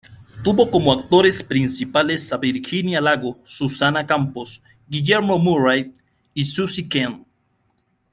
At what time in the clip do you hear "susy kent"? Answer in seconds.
6.45-7.23